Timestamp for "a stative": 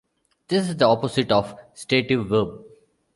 1.51-2.27